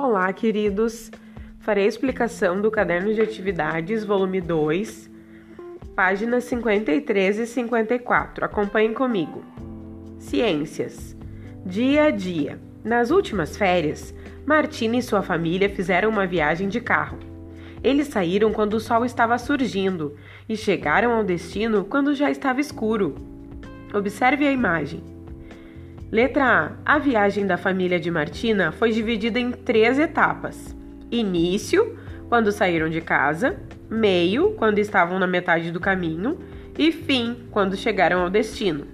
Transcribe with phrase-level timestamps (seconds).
[0.00, 1.10] Olá, queridos!
[1.58, 5.10] Farei a explicação do caderno de atividades, volume 2,
[5.96, 8.44] páginas 53 e 54.
[8.44, 9.42] Acompanhem comigo.
[10.20, 11.16] Ciências.
[11.66, 12.60] Dia a dia.
[12.84, 14.14] Nas últimas férias,
[14.46, 17.18] Martina e sua família fizeram uma viagem de carro.
[17.82, 20.14] Eles saíram quando o sol estava surgindo
[20.48, 23.16] e chegaram ao destino quando já estava escuro.
[23.92, 25.02] Observe a imagem.
[26.10, 26.94] Letra A.
[26.94, 30.74] A viagem da família de Martina foi dividida em três etapas:
[31.10, 31.98] início,
[32.30, 33.58] quando saíram de casa,
[33.90, 36.38] meio, quando estavam na metade do caminho,
[36.78, 38.86] e fim, quando chegaram ao destino.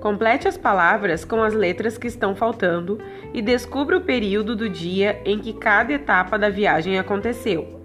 [0.00, 2.98] Complete as palavras com as letras que estão faltando
[3.34, 7.80] e descubra o período do dia em que cada etapa da viagem aconteceu.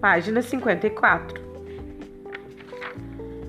[0.00, 1.42] Página 54.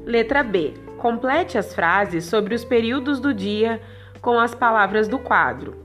[0.05, 0.84] Letra B.
[0.97, 3.81] Complete as frases sobre os períodos do dia
[4.21, 5.75] com as palavras do quadro.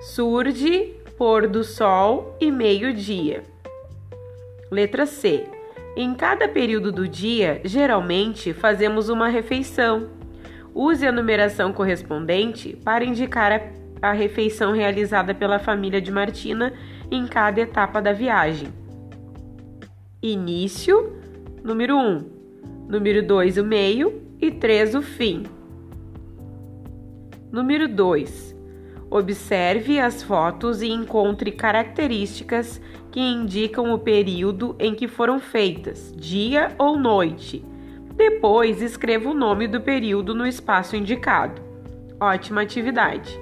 [0.00, 3.42] Surge, pôr do sol e meio-dia.
[4.70, 5.44] Letra C.
[5.96, 10.08] Em cada período do dia, geralmente fazemos uma refeição.
[10.74, 16.72] Use a numeração correspondente para indicar a, a refeição realizada pela família de Martina
[17.10, 18.68] em cada etapa da viagem.
[20.22, 21.16] Início,
[21.62, 22.41] número 1
[22.92, 25.44] número 2 o meio e 3 o fim.
[27.50, 28.54] Número 2.
[29.10, 36.74] Observe as fotos e encontre características que indicam o período em que foram feitas, dia
[36.76, 37.64] ou noite.
[38.14, 41.62] Depois, escreva o nome do período no espaço indicado.
[42.20, 43.40] Ótima atividade!